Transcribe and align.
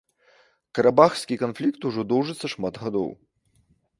Карабахскі 0.79 1.35
канфлікт 1.41 1.85
ужо 1.91 2.01
доўжыцца 2.13 2.45
шмат 2.57 2.83
гадоў. 2.87 3.09